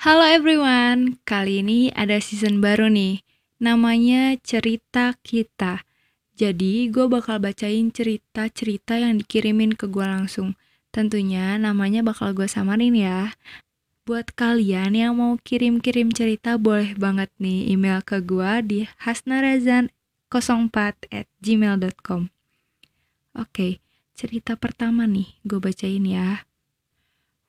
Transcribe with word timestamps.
Halo 0.00 0.24
everyone, 0.24 1.20
kali 1.28 1.60
ini 1.60 1.92
ada 1.92 2.16
season 2.24 2.64
baru 2.64 2.88
nih, 2.88 3.20
namanya 3.60 4.32
Cerita 4.40 5.12
Kita. 5.20 5.84
Jadi, 6.32 6.88
gue 6.88 7.04
bakal 7.04 7.36
bacain 7.36 7.92
cerita-cerita 7.92 8.96
yang 8.96 9.20
dikirimin 9.20 9.76
ke 9.76 9.84
gue 9.92 10.00
langsung. 10.00 10.56
Tentunya 10.88 11.60
namanya 11.60 12.00
bakal 12.00 12.32
gue 12.32 12.48
samarin 12.48 12.96
ya. 12.96 13.36
Buat 14.08 14.32
kalian 14.32 14.96
yang 14.96 15.20
mau 15.20 15.36
kirim-kirim 15.36 16.16
cerita, 16.16 16.56
boleh 16.56 16.96
banget 16.96 17.28
nih 17.36 17.68
email 17.68 18.00
ke 18.00 18.24
gue 18.24 18.52
di 18.64 18.88
hasnarazan04 19.04 20.76
at 21.12 21.28
gmail.com. 21.44 22.32
Oke, 23.36 23.84
cerita 24.16 24.56
pertama 24.56 25.04
nih, 25.04 25.28
gue 25.44 25.60
bacain 25.60 26.08
ya. 26.08 26.48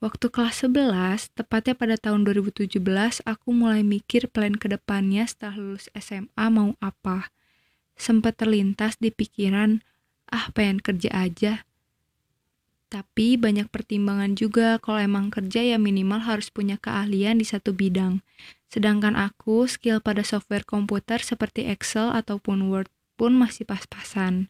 Waktu 0.02 0.34
kelas 0.34 0.66
11, 0.66 1.30
tepatnya 1.38 1.78
pada 1.78 1.94
tahun 1.94 2.26
2017, 2.26 2.82
aku 3.22 3.54
mulai 3.54 3.86
mikir 3.86 4.34
plan 4.34 4.58
ke 4.58 4.66
depannya 4.66 5.30
setelah 5.30 5.62
lulus 5.62 5.94
SMA 5.94 6.46
mau 6.50 6.74
apa. 6.82 7.30
Sempat 7.94 8.42
terlintas 8.42 8.98
di 8.98 9.14
pikiran, 9.14 9.86
ah 10.34 10.50
pengen 10.58 10.82
kerja 10.82 11.14
aja. 11.14 11.54
Tapi 12.90 13.38
banyak 13.38 13.70
pertimbangan 13.70 14.34
juga 14.34 14.82
kalau 14.82 14.98
emang 14.98 15.30
kerja 15.30 15.62
ya 15.62 15.78
minimal 15.78 16.26
harus 16.26 16.50
punya 16.50 16.82
keahlian 16.82 17.38
di 17.38 17.46
satu 17.46 17.70
bidang. 17.70 18.26
Sedangkan 18.74 19.14
aku 19.14 19.70
skill 19.70 20.02
pada 20.02 20.26
software 20.26 20.66
komputer 20.66 21.22
seperti 21.22 21.70
Excel 21.70 22.10
ataupun 22.10 22.74
Word 22.74 22.90
pun 23.22 23.38
masih 23.38 23.70
pas-pasan. 23.70 24.50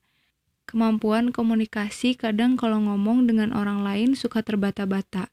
Kemampuan 0.63 1.35
komunikasi 1.35 2.15
kadang 2.15 2.55
kalau 2.55 2.79
ngomong 2.79 3.27
dengan 3.27 3.51
orang 3.51 3.83
lain 3.83 4.15
suka 4.15 4.39
terbata-bata 4.39 5.27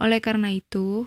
oleh 0.00 0.18
karena 0.24 0.48
itu, 0.48 1.04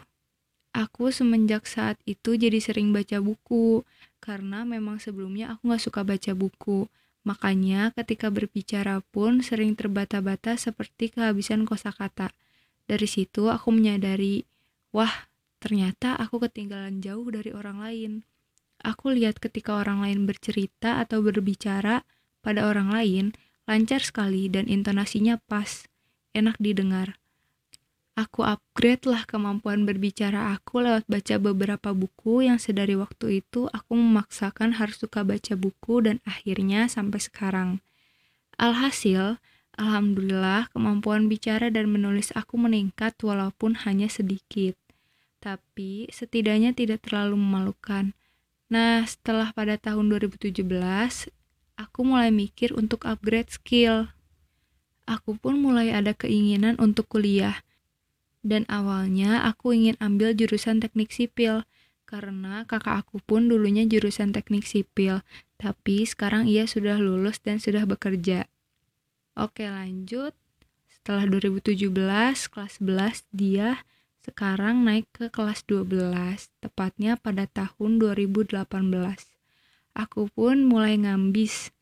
aku 0.71 1.09
semenjak 1.09 1.65
saat 1.65 1.97
itu 2.05 2.38
jadi 2.38 2.61
sering 2.61 2.93
baca 2.93 3.17
buku, 3.17 3.81
karena 4.21 4.63
memang 4.63 5.01
sebelumnya 5.01 5.57
aku 5.57 5.73
gak 5.73 5.84
suka 5.84 6.01
baca 6.05 6.31
buku. 6.37 6.85
Makanya 7.23 7.95
ketika 7.95 8.27
berbicara 8.29 8.99
pun 9.12 9.41
sering 9.41 9.73
terbata-bata 9.79 10.59
seperti 10.59 11.12
kehabisan 11.12 11.63
kosakata. 11.63 12.35
Dari 12.84 13.07
situ 13.07 13.48
aku 13.48 13.71
menyadari, 13.71 14.43
wah 14.91 15.31
ternyata 15.63 16.20
aku 16.20 16.43
ketinggalan 16.43 16.99
jauh 16.99 17.23
dari 17.31 17.55
orang 17.55 17.79
lain. 17.79 18.12
Aku 18.84 19.15
lihat 19.15 19.40
ketika 19.40 19.79
orang 19.79 20.03
lain 20.03 20.27
bercerita 20.27 20.99
atau 20.99 21.23
berbicara 21.23 22.03
pada 22.43 22.68
orang 22.68 22.91
lain, 22.91 23.25
lancar 23.63 24.03
sekali 24.03 24.51
dan 24.51 24.68
intonasinya 24.68 25.40
pas, 25.48 25.87
enak 26.35 26.59
didengar. 26.59 27.23
Aku 28.13 28.45
upgrade 28.45 29.09
lah 29.09 29.25
kemampuan 29.25 29.89
berbicara 29.89 30.53
aku 30.53 30.85
lewat 30.85 31.09
baca 31.09 31.41
beberapa 31.41 31.97
buku 31.97 32.45
yang 32.45 32.61
sedari 32.61 32.93
waktu 32.93 33.41
itu 33.41 33.65
aku 33.73 33.97
memaksakan 33.97 34.77
harus 34.77 35.01
suka 35.01 35.25
baca 35.25 35.57
buku 35.57 36.05
dan 36.05 36.21
akhirnya 36.21 36.85
sampai 36.85 37.17
sekarang. 37.17 37.69
Alhasil, 38.61 39.41
Alhamdulillah 39.73 40.69
kemampuan 40.69 41.25
bicara 41.25 41.73
dan 41.73 41.89
menulis 41.89 42.29
aku 42.37 42.61
meningkat 42.61 43.17
walaupun 43.25 43.81
hanya 43.81 44.05
sedikit. 44.05 44.77
Tapi 45.41 46.05
setidaknya 46.13 46.77
tidak 46.77 47.09
terlalu 47.09 47.34
memalukan. 47.41 48.13
Nah, 48.69 49.01
setelah 49.09 49.49
pada 49.57 49.73
tahun 49.81 50.13
2017, 50.13 50.61
aku 51.81 51.99
mulai 52.05 52.29
mikir 52.29 52.77
untuk 52.77 53.09
upgrade 53.09 53.49
skill. 53.49 54.13
Aku 55.09 55.34
pun 55.41 55.57
mulai 55.57 55.89
ada 55.89 56.13
keinginan 56.13 56.77
untuk 56.77 57.09
kuliah 57.09 57.65
dan 58.44 58.68
awalnya 58.68 59.48
aku 59.48 59.72
ingin 59.72 59.96
ambil 60.04 60.36
jurusan 60.36 60.84
teknik 60.84 61.10
sipil, 61.16 61.63
karena 62.04 62.68
kakak 62.70 63.08
aku 63.08 63.24
pun 63.24 63.49
dulunya 63.49 63.88
jurusan 63.88 64.36
teknik 64.36 64.68
sipil, 64.68 65.24
tapi 65.58 66.03
sekarang 66.03 66.46
ia 66.46 66.68
sudah 66.68 67.00
lulus 67.00 67.40
dan 67.40 67.58
sudah 67.58 67.88
bekerja. 67.88 68.46
Oke 69.34 69.66
lanjut, 69.66 70.36
setelah 70.92 71.26
2017 71.26 71.90
kelas 72.52 72.72
11 72.78 73.26
dia 73.34 73.82
sekarang 74.24 74.88
naik 74.88 75.09
ke 75.12 75.28
kelas 75.28 75.68
12, 75.68 76.48
tepatnya 76.64 77.20
pada 77.20 77.44
tahun 77.44 78.00
2018. 78.00 78.64
Aku 79.94 80.32
pun 80.32 80.64
mulai 80.64 80.96
ngambis, 80.96 81.76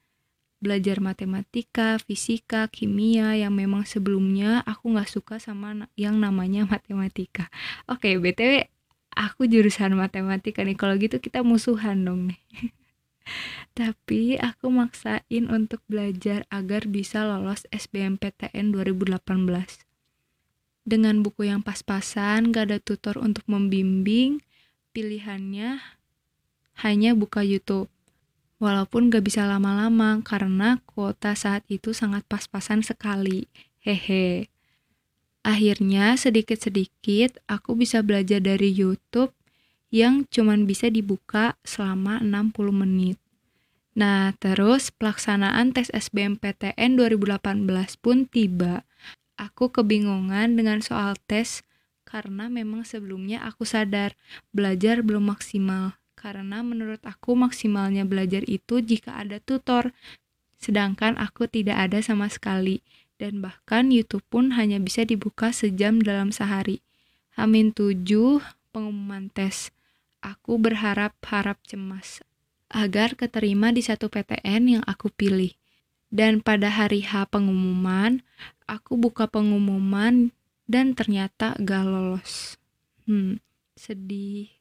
belajar 0.61 1.01
matematika, 1.01 1.97
fisika, 1.97 2.69
kimia 2.69 3.33
yang 3.33 3.57
memang 3.57 3.83
sebelumnya 3.83 4.61
aku 4.63 4.93
nggak 4.93 5.09
suka 5.09 5.35
sama 5.41 5.89
yang 5.97 6.21
namanya 6.21 6.63
matematika. 6.71 7.49
Oke, 7.89 8.15
btw 8.21 8.69
aku 9.17 9.49
jurusan 9.49 9.97
matematika 9.97 10.61
nih. 10.63 10.77
Kalau 10.77 10.95
gitu 10.95 11.17
kita 11.17 11.41
musuhan 11.41 12.05
dong 12.05 12.31
nih. 12.31 12.41
Tapi 13.77 14.37
aku 14.37 14.69
maksain 14.69 15.45
untuk 15.49 15.81
belajar 15.89 16.45
agar 16.53 16.85
bisa 16.87 17.25
lolos 17.25 17.65
SBMPTN 17.73 18.71
2018. 18.73 19.21
Dengan 20.81 21.21
buku 21.21 21.45
yang 21.45 21.61
pas-pasan, 21.61 22.49
gak 22.49 22.73
ada 22.73 22.79
tutor 22.81 23.21
untuk 23.21 23.45
membimbing, 23.45 24.41
pilihannya 24.91 25.77
hanya 26.81 27.13
buka 27.13 27.45
YouTube 27.45 27.87
walaupun 28.61 29.09
gak 29.09 29.25
bisa 29.25 29.49
lama-lama 29.49 30.21
karena 30.21 30.77
kuota 30.85 31.33
saat 31.33 31.65
itu 31.65 31.97
sangat 31.97 32.21
pas-pasan 32.29 32.85
sekali. 32.85 33.49
Hehe. 33.81 34.53
Akhirnya 35.41 36.13
sedikit-sedikit 36.13 37.41
aku 37.49 37.73
bisa 37.73 38.05
belajar 38.05 38.37
dari 38.37 38.69
YouTube 38.69 39.33
yang 39.89 40.29
cuman 40.29 40.69
bisa 40.69 40.93
dibuka 40.93 41.57
selama 41.65 42.21
60 42.21 42.53
menit. 42.71 43.17
Nah, 43.97 44.31
terus 44.37 44.93
pelaksanaan 44.93 45.73
tes 45.73 45.89
SBMPTN 45.91 46.95
2018 46.95 47.65
pun 47.99 48.29
tiba. 48.29 48.85
Aku 49.35 49.73
kebingungan 49.73 50.53
dengan 50.53 50.85
soal 50.85 51.17
tes 51.25 51.65
karena 52.05 52.47
memang 52.47 52.85
sebelumnya 52.85 53.41
aku 53.41 53.65
sadar 53.65 54.13
belajar 54.53 55.01
belum 55.01 55.33
maksimal 55.33 56.00
karena 56.21 56.61
menurut 56.61 57.01
aku 57.01 57.33
maksimalnya 57.33 58.05
belajar 58.05 58.45
itu 58.45 58.77
jika 58.77 59.17
ada 59.17 59.41
tutor, 59.41 59.89
sedangkan 60.61 61.17
aku 61.17 61.49
tidak 61.49 61.89
ada 61.89 61.97
sama 62.05 62.29
sekali, 62.29 62.85
dan 63.17 63.41
bahkan 63.41 63.89
YouTube 63.89 64.21
pun 64.29 64.53
hanya 64.53 64.77
bisa 64.77 65.01
dibuka 65.01 65.49
sejam 65.49 65.97
dalam 65.97 66.29
sehari. 66.29 66.85
Hamin 67.33 67.73
7 67.73 68.05
pengumuman 68.69 69.33
tes. 69.33 69.73
Aku 70.21 70.61
berharap-harap 70.61 71.57
cemas 71.65 72.21
agar 72.69 73.17
keterima 73.17 73.73
di 73.73 73.81
satu 73.81 74.05
PTN 74.05 74.77
yang 74.77 74.83
aku 74.85 75.09
pilih. 75.09 75.57
Dan 76.13 76.45
pada 76.45 76.69
hari 76.69 77.01
H 77.01 77.25
pengumuman, 77.33 78.21
aku 78.69 78.99
buka 79.01 79.25
pengumuman 79.25 80.29
dan 80.69 80.93
ternyata 80.93 81.57
gak 81.57 81.87
lolos. 81.87 82.61
Hmm, 83.09 83.41
sedih 83.73 84.60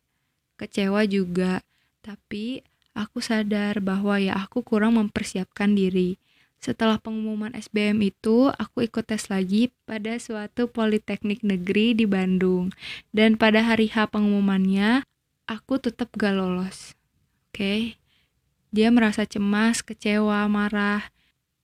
kecewa 0.61 1.09
juga. 1.09 1.65
Tapi 2.05 2.61
aku 2.93 3.25
sadar 3.25 3.81
bahwa 3.81 4.21
ya 4.21 4.37
aku 4.37 4.61
kurang 4.61 5.01
mempersiapkan 5.01 5.73
diri. 5.73 6.21
Setelah 6.61 7.01
pengumuman 7.01 7.57
SBM 7.57 8.13
itu, 8.13 8.53
aku 8.53 8.85
ikut 8.85 9.09
tes 9.09 9.33
lagi 9.33 9.73
pada 9.89 10.21
suatu 10.21 10.69
politeknik 10.69 11.41
negeri 11.41 11.97
di 11.97 12.05
Bandung. 12.05 12.69
Dan 13.17 13.41
pada 13.41 13.65
hari 13.65 13.89
H 13.89 14.13
pengumumannya, 14.13 15.09
aku 15.49 15.81
tetap 15.81 16.13
gak 16.13 16.37
lolos. 16.37 16.93
Oke, 17.49 17.97
dia 18.69 18.93
merasa 18.93 19.25
cemas, 19.25 19.81
kecewa, 19.81 20.45
marah, 20.53 21.09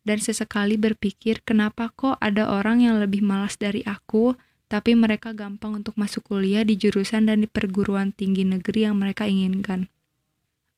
dan 0.09 0.17
sesekali 0.17 0.81
berpikir 0.81 1.45
kenapa 1.45 1.93
kok 1.93 2.17
ada 2.17 2.49
orang 2.49 2.81
yang 2.81 2.97
lebih 2.97 3.21
malas 3.21 3.61
dari 3.61 3.85
aku 3.85 4.39
tapi 4.67 4.99
mereka 4.99 5.31
gampang 5.31 5.79
untuk 5.83 5.95
masuk 5.95 6.27
kuliah 6.27 6.67
di 6.67 6.75
jurusan 6.75 7.31
dan 7.31 7.43
di 7.43 7.49
perguruan 7.49 8.11
tinggi 8.11 8.43
negeri 8.43 8.91
yang 8.91 8.99
mereka 8.99 9.27
inginkan. 9.27 9.91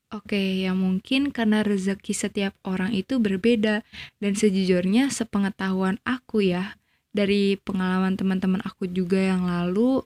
Oke, 0.08 0.64
ya 0.64 0.73
mungkin 0.73 1.37
karena 1.37 1.61
rezeki 1.61 2.17
setiap 2.17 2.56
orang 2.64 2.96
itu 2.96 3.20
berbeda 3.20 3.85
dan 4.25 4.32
sejujurnya 4.32 5.12
sepengetahuan 5.12 6.00
aku 6.05 6.40
ya 6.40 6.81
dari 7.12 7.61
pengalaman 7.61 8.17
teman-teman 8.17 8.64
aku 8.64 8.88
juga 8.88 9.20
yang 9.20 9.44
lalu 9.44 10.00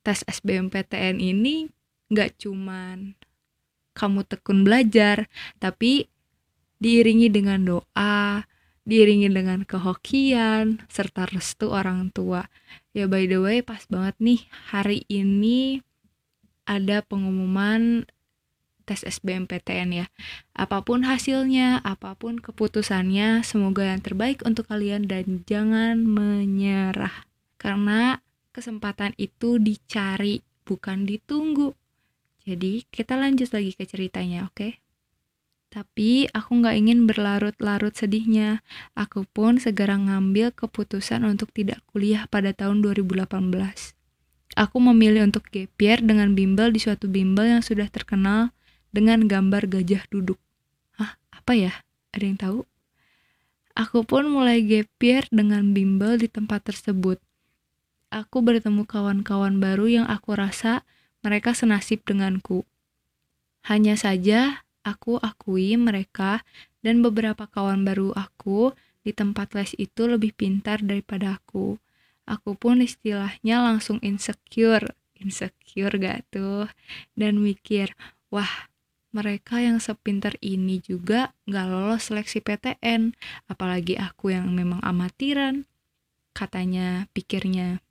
tes 0.00 0.24
SBMPTN 0.24 1.20
ini 1.20 1.68
nggak 2.08 2.40
cuman 2.40 3.12
kamu 3.94 4.26
tekun 4.26 4.66
belajar, 4.66 5.30
tapi 5.62 6.10
diiringi 6.82 7.30
dengan 7.30 7.62
doa, 7.62 8.42
diiringi 8.84 9.32
dengan 9.32 9.64
kehokian 9.64 10.84
serta 10.92 11.24
restu 11.28 11.72
orang 11.72 12.12
tua. 12.12 12.48
Ya 12.92 13.08
by 13.08 13.24
the 13.26 13.40
way 13.40 13.58
pas 13.64 13.84
banget 13.88 14.16
nih 14.20 14.40
hari 14.70 15.08
ini 15.08 15.80
ada 16.68 17.04
pengumuman 17.04 18.08
tes 18.84 19.00
SBMPTN 19.00 20.04
ya. 20.04 20.06
Apa 20.52 20.84
pun 20.84 21.08
hasilnya, 21.08 21.80
apa 21.80 22.12
pun 22.14 22.36
keputusannya, 22.38 23.40
semoga 23.40 23.88
yang 23.88 24.04
terbaik 24.04 24.44
untuk 24.44 24.68
kalian 24.68 25.08
dan 25.08 25.42
jangan 25.48 26.04
menyerah. 26.04 27.24
Karena 27.56 28.20
kesempatan 28.52 29.16
itu 29.16 29.56
dicari 29.56 30.44
bukan 30.68 31.08
ditunggu. 31.08 31.72
Jadi 32.44 32.84
kita 32.92 33.16
lanjut 33.16 33.48
lagi 33.56 33.72
ke 33.72 33.88
ceritanya, 33.88 34.44
oke? 34.44 34.56
Okay? 34.60 34.83
Tapi 35.74 36.30
aku 36.30 36.62
nggak 36.62 36.76
ingin 36.78 37.10
berlarut-larut 37.10 37.90
sedihnya. 37.90 38.62
Aku 38.94 39.26
pun 39.26 39.58
segera 39.58 39.98
ngambil 39.98 40.54
keputusan 40.54 41.26
untuk 41.26 41.50
tidak 41.50 41.82
kuliah 41.90 42.30
pada 42.30 42.54
tahun 42.54 42.78
2018. 42.78 43.26
Aku 44.54 44.78
memilih 44.78 45.26
untuk 45.26 45.50
gap 45.50 45.74
dengan 45.98 46.38
bimbel 46.38 46.70
di 46.70 46.78
suatu 46.78 47.10
bimbel 47.10 47.58
yang 47.58 47.62
sudah 47.66 47.90
terkenal 47.90 48.54
dengan 48.94 49.26
gambar 49.26 49.66
gajah 49.66 50.06
duduk. 50.14 50.38
Hah, 50.94 51.18
apa 51.34 51.58
ya? 51.58 51.82
Ada 52.14 52.22
yang 52.22 52.38
tahu? 52.38 52.60
Aku 53.74 54.06
pun 54.06 54.30
mulai 54.30 54.62
gap 54.62 54.86
year 55.02 55.26
dengan 55.34 55.74
bimbel 55.74 56.22
di 56.22 56.30
tempat 56.30 56.70
tersebut. 56.70 57.18
Aku 58.14 58.46
bertemu 58.46 58.86
kawan-kawan 58.86 59.58
baru 59.58 59.90
yang 59.90 60.06
aku 60.06 60.38
rasa 60.38 60.86
mereka 61.26 61.50
senasib 61.50 62.06
denganku. 62.06 62.62
Hanya 63.66 63.98
saja, 63.98 64.63
aku 64.84 65.18
akui 65.18 65.74
mereka 65.80 66.44
dan 66.84 67.00
beberapa 67.00 67.48
kawan 67.48 67.82
baru 67.82 68.12
aku 68.12 68.76
di 69.04 69.12
tempat 69.16 69.56
les 69.56 69.72
itu 69.80 70.04
lebih 70.04 70.36
pintar 70.36 70.84
daripada 70.84 71.40
aku. 71.40 71.80
Aku 72.24 72.56
pun 72.56 72.80
istilahnya 72.80 73.60
langsung 73.60 74.00
insecure, 74.00 74.96
insecure 75.20 75.92
gak 76.00 76.24
tuh? 76.32 76.68
Dan 77.12 77.40
mikir, 77.40 77.92
wah 78.32 78.68
mereka 79.12 79.60
yang 79.60 79.76
sepintar 79.80 80.34
ini 80.40 80.80
juga 80.80 81.36
gak 81.44 81.66
lolos 81.68 82.08
seleksi 82.08 82.40
PTN, 82.40 83.12
apalagi 83.48 84.00
aku 84.00 84.32
yang 84.32 84.48
memang 84.56 84.80
amatiran, 84.80 85.68
katanya 86.32 87.06
pikirnya. 87.12 87.84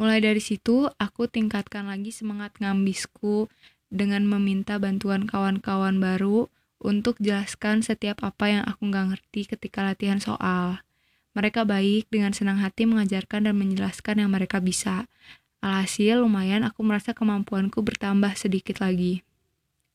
Mulai 0.00 0.24
dari 0.24 0.40
situ, 0.40 0.88
aku 0.96 1.28
tingkatkan 1.28 1.84
lagi 1.84 2.08
semangat 2.08 2.56
ngambisku 2.56 3.52
dengan 3.92 4.24
meminta 4.24 4.80
bantuan 4.80 5.28
kawan-kawan 5.28 6.00
baru 6.00 6.48
untuk 6.80 7.20
jelaskan 7.20 7.84
setiap 7.84 8.24
apa 8.24 8.48
yang 8.48 8.64
aku 8.64 8.88
nggak 8.88 9.14
ngerti 9.14 9.46
ketika 9.52 9.84
latihan 9.84 10.18
soal. 10.18 10.80
Mereka 11.32 11.64
baik 11.64 12.08
dengan 12.12 12.36
senang 12.36 12.60
hati 12.60 12.84
mengajarkan 12.84 13.48
dan 13.48 13.54
menjelaskan 13.56 14.24
yang 14.24 14.30
mereka 14.32 14.60
bisa. 14.60 15.08
Alhasil 15.62 16.20
lumayan 16.20 16.66
aku 16.66 16.82
merasa 16.82 17.14
kemampuanku 17.14 17.80
bertambah 17.80 18.34
sedikit 18.34 18.82
lagi. 18.82 19.22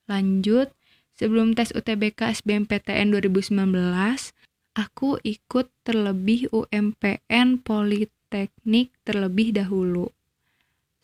Lanjut, 0.08 0.72
sebelum 1.20 1.54
tes 1.54 1.76
UTBK 1.76 2.42
SBMPTN 2.42 3.12
2019, 3.14 3.54
aku 4.74 5.20
ikut 5.22 5.68
terlebih 5.84 6.48
UMPN 6.56 7.62
Politeknik 7.62 8.96
terlebih 9.04 9.52
dahulu. 9.54 10.17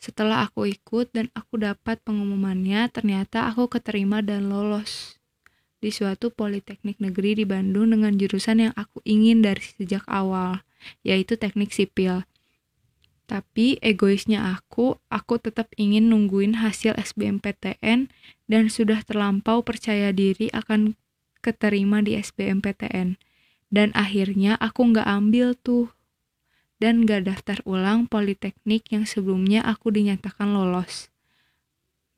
Setelah 0.04 0.44
aku 0.52 0.68
ikut 0.68 1.16
dan 1.16 1.32
aku 1.32 1.64
dapat 1.64 1.96
pengumumannya, 2.04 2.92
ternyata 2.92 3.48
aku 3.48 3.72
keterima 3.72 4.20
dan 4.20 4.52
lolos 4.52 5.16
di 5.80 5.96
suatu 5.96 6.28
politeknik 6.28 7.00
negeri 7.00 7.40
di 7.40 7.48
Bandung 7.48 7.96
dengan 7.96 8.12
jurusan 8.20 8.68
yang 8.68 8.74
aku 8.76 9.00
ingin 9.08 9.40
dari 9.40 9.64
sejak 9.64 10.04
awal, 10.12 10.60
yaitu 11.08 11.40
teknik 11.40 11.72
sipil. 11.72 12.28
Tapi 13.32 13.80
egoisnya 13.80 14.52
aku, 14.52 15.00
aku 15.08 15.40
tetap 15.40 15.72
ingin 15.80 16.12
nungguin 16.12 16.60
hasil 16.60 17.00
SBMPTN 17.00 18.12
dan 18.52 18.64
sudah 18.68 19.00
terlampau 19.08 19.64
percaya 19.64 20.12
diri 20.12 20.52
akan 20.52 21.00
keterima 21.40 22.04
di 22.04 22.20
SBMPTN. 22.20 23.16
Dan 23.72 23.96
akhirnya 23.96 24.60
aku 24.60 24.92
nggak 24.92 25.08
ambil 25.08 25.56
tuh 25.56 25.96
dan 26.84 27.08
gak 27.08 27.32
daftar 27.32 27.64
ulang 27.64 28.12
politeknik 28.12 28.92
yang 28.92 29.08
sebelumnya 29.08 29.64
aku 29.64 29.88
dinyatakan 29.96 30.52
lolos. 30.52 31.08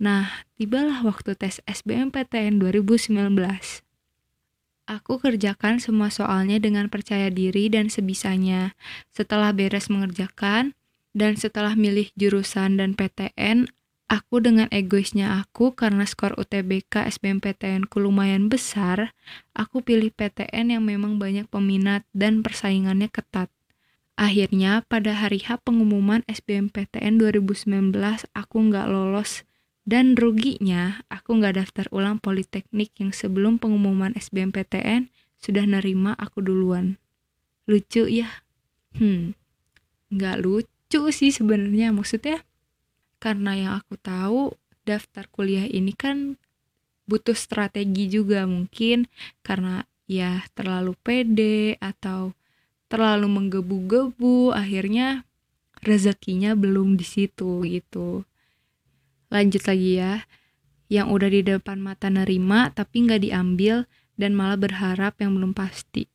Nah, 0.01 0.41
tibalah 0.57 1.05
waktu 1.05 1.37
tes 1.37 1.61
SBMPTN 1.69 2.57
2019. 2.57 3.13
Aku 4.89 5.21
kerjakan 5.21 5.77
semua 5.77 6.09
soalnya 6.09 6.57
dengan 6.57 6.89
percaya 6.89 7.29
diri 7.29 7.69
dan 7.69 7.93
sebisanya. 7.93 8.73
Setelah 9.13 9.53
beres 9.53 9.85
mengerjakan, 9.93 10.73
dan 11.15 11.39
setelah 11.39 11.79
milih 11.79 12.11
jurusan 12.19 12.75
dan 12.75 12.91
PTN, 12.91 13.71
aku 14.11 14.43
dengan 14.43 14.67
egoisnya 14.69 15.39
aku 15.41 15.71
karena 15.71 16.03
skor 16.03 16.35
UTBK 16.35 17.07
SBMPTN 17.07 17.87
ku 17.87 18.03
lumayan 18.03 18.51
besar, 18.51 19.15
aku 19.55 19.79
pilih 19.79 20.11
PTN 20.11 20.75
yang 20.75 20.83
memang 20.83 21.15
banyak 21.15 21.47
peminat 21.47 22.03
dan 22.11 22.43
persaingannya 22.43 23.07
ketat. 23.07 23.54
Akhirnya 24.15 24.79
pada 24.87 25.11
hari 25.11 25.43
H 25.43 25.59
pengumuman 25.59 26.23
SBMPTN 26.31 27.19
2019 27.19 27.91
aku 28.31 28.57
nggak 28.71 28.87
lolos 28.87 29.43
dan 29.83 30.15
ruginya 30.15 31.03
aku 31.11 31.35
nggak 31.35 31.59
daftar 31.59 31.85
ulang 31.91 32.23
politeknik 32.23 32.95
yang 32.95 33.11
sebelum 33.11 33.59
pengumuman 33.59 34.15
SBMPTN 34.15 35.11
sudah 35.35 35.67
nerima 35.67 36.15
aku 36.15 36.39
duluan. 36.39 36.95
Lucu 37.67 38.07
ya? 38.07 38.41
Hmm, 38.95 39.35
nggak 40.07 40.39
lucu 40.39 41.01
sih 41.11 41.35
sebenarnya 41.35 41.91
maksudnya 41.91 42.39
karena 43.19 43.51
yang 43.59 43.73
aku 43.75 43.99
tahu 43.99 44.55
daftar 44.87 45.27
kuliah 45.27 45.67
ini 45.67 45.91
kan 45.91 46.39
butuh 47.03 47.35
strategi 47.35 48.07
juga 48.07 48.47
mungkin 48.47 49.11
karena 49.43 49.83
ya 50.07 50.45
terlalu 50.55 50.95
pede 51.03 51.75
atau 51.83 52.33
terlalu 52.95 53.27
menggebu-gebu 53.27 54.55
akhirnya 54.55 55.27
rezekinya 55.83 56.55
belum 56.55 56.95
di 56.95 57.03
situ 57.03 57.67
gitu. 57.67 58.23
Lanjut 59.27 59.67
lagi 59.67 59.99
ya. 59.99 60.23
Yang 60.87 61.07
udah 61.11 61.29
di 61.29 61.41
depan 61.43 61.77
mata 61.83 62.07
nerima 62.07 62.71
tapi 62.71 63.03
nggak 63.03 63.27
diambil 63.27 63.83
dan 64.15 64.31
malah 64.31 64.55
berharap 64.55 65.19
yang 65.19 65.35
belum 65.35 65.51
pasti. 65.51 66.07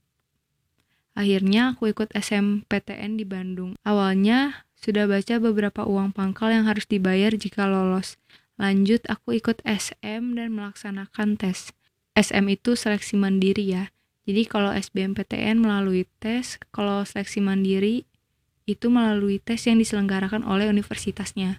Akhirnya 1.13 1.77
aku 1.77 1.93
ikut 1.93 2.17
SMPTN 2.17 3.21
di 3.21 3.29
Bandung. 3.29 3.77
Awalnya 3.85 4.65
sudah 4.73 5.05
baca 5.05 5.37
beberapa 5.37 5.85
uang 5.85 6.17
pangkal 6.17 6.49
yang 6.49 6.65
harus 6.65 6.89
dibayar 6.89 7.37
jika 7.37 7.69
lolos. 7.69 8.17
Lanjut 8.57 9.05
aku 9.05 9.37
ikut 9.37 9.61
SM 9.69 10.33
dan 10.33 10.49
melaksanakan 10.57 11.37
tes. 11.37 11.77
SM 12.17 12.47
itu 12.49 12.73
seleksi 12.73 13.21
mandiri 13.21 13.69
ya 13.69 13.93
jadi 14.29 14.43
kalau 14.45 14.71
SBMPTN 14.77 15.57
melalui 15.61 16.05
tes, 16.21 16.61
kalau 16.71 17.03
seleksi 17.03 17.41
mandiri 17.41 18.05
itu 18.69 18.87
melalui 18.93 19.41
tes 19.41 19.65
yang 19.67 19.81
diselenggarakan 19.81 20.47
oleh 20.47 20.69
universitasnya. 20.71 21.59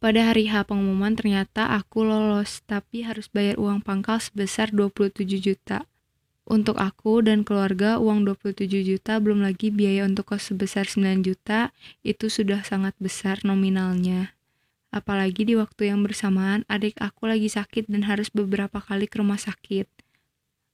Pada 0.00 0.32
hari 0.32 0.48
H 0.48 0.64
pengumuman 0.64 1.12
ternyata 1.12 1.76
aku 1.76 2.08
lolos, 2.08 2.64
tapi 2.64 3.04
harus 3.04 3.28
bayar 3.28 3.60
uang 3.60 3.84
pangkal 3.84 4.16
sebesar 4.16 4.72
27 4.72 5.28
juta. 5.36 5.84
Untuk 6.48 6.80
aku 6.80 7.20
dan 7.20 7.44
keluarga, 7.44 8.00
uang 8.00 8.24
27 8.24 8.80
juta 8.80 9.20
belum 9.20 9.44
lagi 9.44 9.68
biaya 9.68 10.08
untuk 10.08 10.32
kos 10.32 10.50
sebesar 10.50 10.88
9 10.88 11.20
juta, 11.20 11.70
itu 12.00 12.32
sudah 12.32 12.64
sangat 12.64 12.96
besar 12.96 13.44
nominalnya. 13.44 14.34
Apalagi 14.90 15.46
di 15.46 15.54
waktu 15.54 15.92
yang 15.92 16.02
bersamaan, 16.02 16.66
adik 16.66 16.98
aku 16.98 17.28
lagi 17.28 17.46
sakit 17.46 17.86
dan 17.86 18.08
harus 18.08 18.32
beberapa 18.32 18.82
kali 18.82 19.06
ke 19.06 19.20
rumah 19.22 19.38
sakit. 19.38 19.99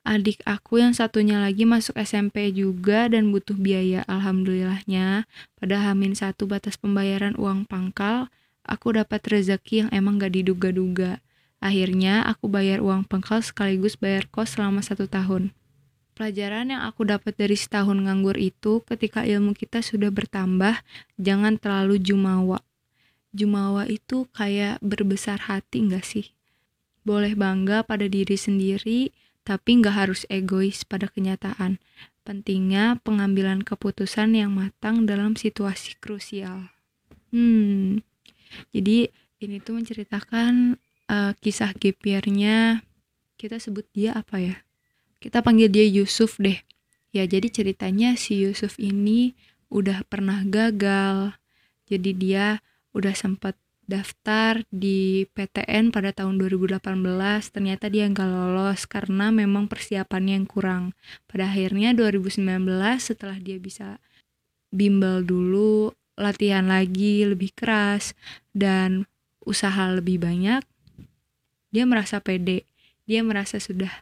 Adik 0.06 0.38
aku 0.46 0.78
yang 0.78 0.94
satunya 0.94 1.42
lagi 1.42 1.66
masuk 1.66 1.98
SMP 1.98 2.54
juga 2.54 3.10
dan 3.10 3.34
butuh 3.34 3.58
biaya. 3.58 4.06
Alhamdulillahnya, 4.06 5.26
pada 5.58 5.82
Hamin 5.82 6.14
satu 6.14 6.46
batas 6.46 6.78
pembayaran 6.78 7.34
uang 7.34 7.66
pangkal, 7.66 8.30
aku 8.62 8.94
dapat 8.94 9.18
rezeki 9.26 9.82
yang 9.82 9.90
emang 9.90 10.22
gak 10.22 10.38
diduga-duga. 10.38 11.18
Akhirnya, 11.58 12.22
aku 12.22 12.46
bayar 12.46 12.86
uang 12.86 13.02
pangkal 13.10 13.42
sekaligus 13.42 13.98
bayar 13.98 14.30
kos 14.30 14.54
selama 14.54 14.78
satu 14.78 15.10
tahun. 15.10 15.50
Pelajaran 16.14 16.70
yang 16.70 16.86
aku 16.86 17.02
dapat 17.02 17.34
dari 17.34 17.58
setahun 17.58 17.98
nganggur 17.98 18.38
itu, 18.38 18.86
ketika 18.86 19.26
ilmu 19.26 19.58
kita 19.58 19.82
sudah 19.82 20.14
bertambah, 20.14 20.86
jangan 21.18 21.58
terlalu 21.58 21.98
jumawa. 21.98 22.62
Jumawa 23.34 23.90
itu 23.90 24.30
kayak 24.30 24.78
berbesar 24.86 25.50
hati 25.50 25.82
gak 25.90 26.06
sih? 26.06 26.30
Boleh 27.02 27.34
bangga 27.34 27.82
pada 27.82 28.06
diri 28.06 28.38
sendiri, 28.38 29.10
tapi 29.46 29.78
nggak 29.78 29.94
harus 29.94 30.26
egois 30.26 30.82
pada 30.82 31.06
kenyataan. 31.06 31.78
Pentingnya 32.26 32.98
pengambilan 33.06 33.62
keputusan 33.62 34.34
yang 34.34 34.50
matang 34.50 35.06
dalam 35.06 35.38
situasi 35.38 35.94
krusial. 36.02 36.74
Hmm, 37.30 38.02
jadi 38.74 39.14
ini 39.38 39.62
tuh 39.62 39.78
menceritakan 39.78 40.82
uh, 41.06 41.32
kisah 41.38 41.70
GPR-nya. 41.78 42.82
Kita 43.38 43.62
sebut 43.62 43.86
dia 43.94 44.18
apa 44.18 44.42
ya? 44.42 44.56
Kita 45.22 45.46
panggil 45.46 45.70
dia 45.70 45.86
Yusuf 45.86 46.42
deh. 46.42 46.58
Ya, 47.14 47.24
jadi 47.24 47.46
ceritanya 47.46 48.18
si 48.18 48.42
Yusuf 48.42 48.76
ini 48.82 49.38
udah 49.70 50.02
pernah 50.10 50.42
gagal. 50.42 51.38
Jadi 51.86 52.10
dia 52.18 52.58
udah 52.90 53.14
sempat 53.14 53.54
daftar 53.86 54.66
di 54.68 55.24
PTN 55.30 55.94
pada 55.94 56.10
tahun 56.10 56.42
2018 56.42 56.82
ternyata 57.54 57.86
dia 57.86 58.10
nggak 58.10 58.26
lolos 58.26 58.82
karena 58.90 59.30
memang 59.30 59.70
persiapannya 59.70 60.42
yang 60.42 60.46
kurang 60.46 60.84
pada 61.30 61.46
akhirnya 61.46 61.94
2019 61.94 62.42
setelah 62.98 63.38
dia 63.38 63.62
bisa 63.62 64.02
bimbel 64.74 65.22
dulu 65.22 65.94
latihan 66.16 66.64
lagi 66.66 67.22
lebih 67.28 67.52
keras 67.52 68.16
dan 68.56 69.04
usaha 69.44 69.92
lebih 69.92 70.18
banyak, 70.18 70.64
dia 71.70 71.84
merasa 71.84 72.18
pede, 72.18 72.66
dia 73.04 73.22
merasa 73.22 73.60
sudah, 73.60 73.92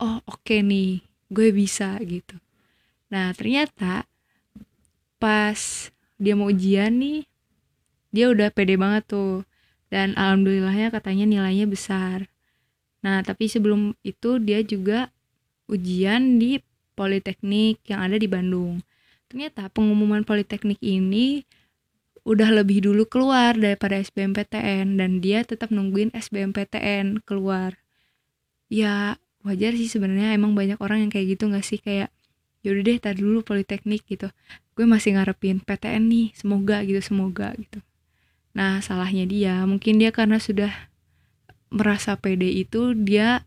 oh 0.00 0.18
oke 0.26 0.42
okay 0.42 0.64
nih, 0.64 1.04
gue 1.30 1.48
bisa 1.52 1.94
gitu. 2.02 2.34
Nah 3.12 3.30
ternyata 3.36 4.08
pas 5.20 5.92
dia 6.16 6.34
mau 6.34 6.48
ujian 6.48 6.96
nih, 6.98 7.28
dia 8.10 8.30
udah 8.30 8.50
pede 8.50 8.78
banget 8.78 9.06
tuh. 9.08 9.42
Dan 9.86 10.18
alhamdulillahnya 10.18 10.90
katanya 10.90 11.24
nilainya 11.26 11.66
besar. 11.70 12.26
Nah 13.06 13.22
tapi 13.22 13.46
sebelum 13.46 13.94
itu 14.02 14.42
dia 14.42 14.60
juga 14.66 15.14
ujian 15.70 16.38
di 16.42 16.62
Politeknik 16.96 17.84
yang 17.86 18.00
ada 18.08 18.16
di 18.16 18.24
Bandung. 18.24 18.80
Ternyata 19.28 19.68
pengumuman 19.68 20.24
Politeknik 20.24 20.80
ini 20.80 21.44
udah 22.26 22.50
lebih 22.50 22.82
dulu 22.82 23.06
keluar 23.06 23.54
daripada 23.54 24.00
SBMPTN 24.00 24.98
dan 24.98 25.20
dia 25.22 25.44
tetap 25.44 25.70
nungguin 25.70 26.10
SBMPTN 26.16 27.22
keluar. 27.22 27.78
Ya 28.66 29.20
wajar 29.46 29.78
sih 29.78 29.86
sebenarnya 29.86 30.34
emang 30.34 30.58
banyak 30.58 30.80
orang 30.82 31.06
yang 31.06 31.10
kayak 31.14 31.38
gitu 31.38 31.46
gak 31.46 31.62
sih 31.62 31.78
kayak 31.78 32.10
yaudah 32.66 32.82
deh 32.82 32.98
tadi 32.98 33.22
dulu 33.22 33.46
politeknik 33.46 34.02
gitu 34.10 34.26
gue 34.74 34.86
masih 34.90 35.14
ngarepin 35.14 35.62
PTN 35.62 36.10
nih 36.10 36.26
semoga 36.34 36.82
gitu 36.82 36.98
semoga 36.98 37.54
gitu 37.54 37.78
nah 38.56 38.80
salahnya 38.80 39.28
dia 39.28 39.68
mungkin 39.68 40.00
dia 40.00 40.08
karena 40.08 40.40
sudah 40.40 40.72
merasa 41.68 42.16
pede 42.16 42.48
itu 42.48 42.96
dia 42.96 43.44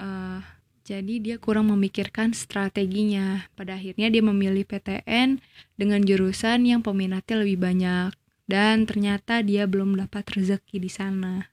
uh, 0.00 0.40
jadi 0.88 1.20
dia 1.20 1.36
kurang 1.36 1.68
memikirkan 1.68 2.32
strateginya. 2.32 3.44
Pada 3.52 3.76
akhirnya 3.76 4.08
dia 4.08 4.24
memilih 4.24 4.64
PTN 4.64 5.36
dengan 5.76 6.00
jurusan 6.00 6.64
yang 6.64 6.80
peminatnya 6.80 7.44
lebih 7.44 7.60
banyak 7.60 8.16
dan 8.48 8.88
ternyata 8.88 9.44
dia 9.44 9.68
belum 9.68 10.00
dapat 10.00 10.24
rezeki 10.32 10.80
di 10.80 10.88
sana. 10.88 11.52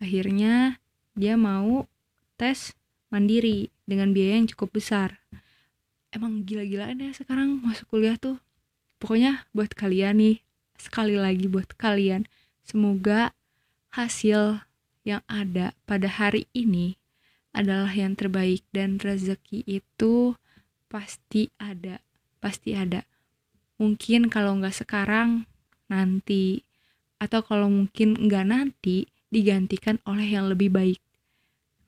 Akhirnya 0.00 0.80
dia 1.12 1.36
mau 1.36 1.84
tes 2.40 2.72
mandiri 3.12 3.68
dengan 3.84 4.16
biaya 4.16 4.40
yang 4.40 4.48
cukup 4.48 4.80
besar. 4.80 5.20
Emang 6.08 6.48
gila-gilaan 6.48 6.96
ya 6.96 7.12
sekarang 7.12 7.60
masuk 7.60 7.92
kuliah 7.92 8.16
tuh. 8.16 8.40
Pokoknya 8.96 9.44
buat 9.52 9.76
kalian 9.76 10.16
nih, 10.16 10.36
sekali 10.82 11.14
lagi 11.14 11.46
buat 11.46 11.70
kalian, 11.78 12.26
semoga 12.66 13.30
hasil 13.94 14.66
yang 15.06 15.22
ada 15.30 15.78
pada 15.86 16.10
hari 16.10 16.50
ini 16.50 16.98
adalah 17.54 17.92
yang 17.92 18.18
terbaik 18.18 18.64
dan 18.74 18.98
rezeki 18.98 19.62
itu 19.68 20.34
pasti 20.90 21.52
ada 21.60 22.02
pasti 22.42 22.74
ada. 22.74 23.06
Mungkin 23.78 24.26
kalau 24.26 24.58
nggak 24.58 24.82
sekarang 24.82 25.46
nanti. 25.86 26.66
Atau 27.22 27.46
kalau 27.46 27.70
mungkin 27.70 28.18
nggak 28.18 28.46
nanti 28.50 29.06
digantikan 29.30 30.02
oleh 30.02 30.26
yang 30.26 30.50
lebih 30.50 30.74
baik. 30.74 30.98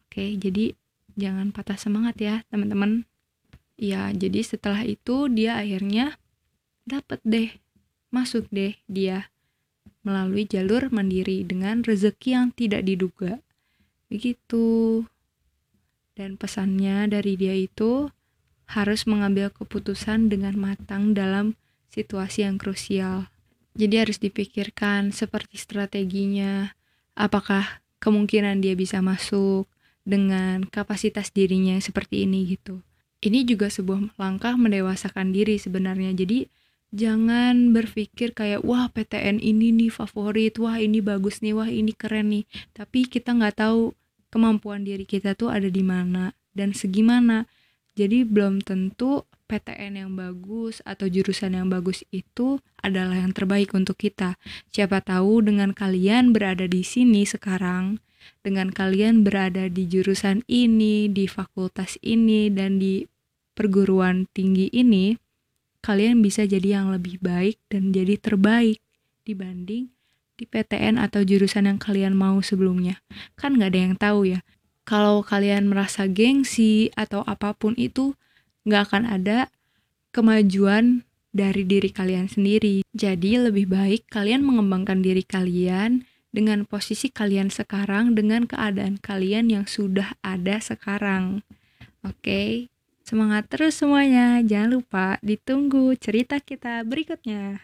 Oke 0.06 0.38
jadi 0.38 0.78
jangan 1.18 1.50
patah 1.50 1.74
semangat 1.74 2.14
ya 2.22 2.46
teman-teman. 2.54 3.02
Ya 3.74 4.14
jadi 4.14 4.46
setelah 4.46 4.86
itu 4.86 5.26
dia 5.26 5.58
akhirnya 5.58 6.14
dapat 6.86 7.18
deh 7.26 7.50
masuk 8.14 8.46
deh 8.54 8.78
dia 8.86 9.34
melalui 10.06 10.46
jalur 10.46 10.86
mandiri 10.94 11.42
dengan 11.42 11.82
rezeki 11.82 12.30
yang 12.38 12.48
tidak 12.54 12.86
diduga 12.86 13.42
begitu 14.06 15.02
dan 16.14 16.38
pesannya 16.38 17.10
dari 17.10 17.34
dia 17.34 17.58
itu 17.58 18.06
harus 18.70 19.04
mengambil 19.04 19.50
keputusan 19.50 20.30
dengan 20.30 20.54
matang 20.56 21.12
dalam 21.12 21.58
situasi 21.90 22.46
yang 22.46 22.56
krusial. 22.56 23.28
Jadi 23.74 23.94
harus 23.98 24.22
dipikirkan 24.22 25.10
seperti 25.10 25.58
strateginya, 25.58 26.70
apakah 27.18 27.82
kemungkinan 27.98 28.62
dia 28.62 28.78
bisa 28.78 29.02
masuk 29.02 29.66
dengan 30.06 30.62
kapasitas 30.70 31.34
dirinya 31.34 31.74
yang 31.74 31.84
seperti 31.84 32.22
ini 32.22 32.54
gitu. 32.54 32.80
Ini 33.24 33.42
juga 33.42 33.72
sebuah 33.72 34.14
langkah 34.20 34.54
mendewasakan 34.54 35.34
diri 35.34 35.58
sebenarnya. 35.58 36.14
Jadi 36.14 36.46
jangan 36.94 37.74
berpikir 37.74 38.30
kayak 38.32 38.62
wah 38.62 38.86
PTN 38.86 39.42
ini 39.42 39.74
nih 39.74 39.90
favorit, 39.90 40.54
wah 40.62 40.78
ini 40.78 41.02
bagus 41.02 41.42
nih, 41.42 41.52
wah 41.52 41.66
ini 41.66 41.90
keren 41.90 42.30
nih. 42.30 42.44
Tapi 42.70 43.10
kita 43.10 43.34
nggak 43.34 43.58
tahu 43.58 43.92
kemampuan 44.30 44.86
diri 44.86 45.02
kita 45.02 45.34
tuh 45.34 45.50
ada 45.50 45.66
di 45.66 45.82
mana 45.82 46.32
dan 46.54 46.70
segimana. 46.70 47.50
Jadi 47.94 48.22
belum 48.22 48.62
tentu 48.62 49.26
PTN 49.46 50.00
yang 50.00 50.12
bagus 50.16 50.80
atau 50.82 51.06
jurusan 51.06 51.54
yang 51.54 51.68
bagus 51.68 52.02
itu 52.10 52.58
adalah 52.80 53.18
yang 53.20 53.30
terbaik 53.36 53.74
untuk 53.76 53.98
kita. 54.00 54.40
Siapa 54.72 55.04
tahu 55.04 55.44
dengan 55.44 55.76
kalian 55.76 56.32
berada 56.32 56.64
di 56.64 56.82
sini 56.82 57.22
sekarang, 57.28 58.02
dengan 58.40 58.72
kalian 58.72 59.22
berada 59.22 59.68
di 59.68 59.84
jurusan 59.86 60.42
ini, 60.48 61.12
di 61.12 61.28
fakultas 61.28 62.00
ini, 62.00 62.48
dan 62.48 62.80
di 62.80 63.04
perguruan 63.54 64.26
tinggi 64.34 64.72
ini, 64.74 65.14
kalian 65.84 66.24
bisa 66.24 66.48
jadi 66.48 66.80
yang 66.80 66.88
lebih 66.88 67.20
baik 67.20 67.60
dan 67.68 67.92
jadi 67.92 68.16
terbaik 68.16 68.80
dibanding 69.28 69.92
di 70.40 70.44
PTN 70.48 70.96
atau 70.96 71.20
jurusan 71.20 71.68
yang 71.68 71.76
kalian 71.76 72.16
mau 72.16 72.40
sebelumnya. 72.40 73.04
Kan 73.36 73.60
nggak 73.60 73.70
ada 73.70 73.80
yang 73.84 73.94
tahu 74.00 74.20
ya. 74.32 74.40
Kalau 74.88 75.20
kalian 75.20 75.68
merasa 75.68 76.08
gengsi 76.08 76.88
atau 76.96 77.20
apa 77.28 77.52
pun 77.52 77.76
itu, 77.76 78.16
nggak 78.64 78.82
akan 78.88 79.04
ada 79.04 79.52
kemajuan 80.16 81.04
dari 81.34 81.68
diri 81.68 81.92
kalian 81.92 82.32
sendiri. 82.32 82.80
Jadi 82.96 83.36
lebih 83.36 83.68
baik 83.68 84.08
kalian 84.08 84.40
mengembangkan 84.40 85.04
diri 85.04 85.20
kalian 85.20 86.08
dengan 86.34 86.66
posisi 86.66 87.14
kalian 87.14 87.48
sekarang 87.48 88.18
dengan 88.18 88.50
keadaan 88.50 88.98
kalian 88.98 89.52
yang 89.52 89.64
sudah 89.70 90.18
ada 90.20 90.58
sekarang. 90.58 91.46
Oke, 92.02 92.68
semangat 93.04 93.46
terus 93.52 93.76
semuanya. 93.76 94.40
Jangan 94.40 94.80
lupa 94.80 95.06
ditunggu 95.20 95.92
cerita 96.00 96.40
kita 96.40 96.82
berikutnya. 96.88 97.60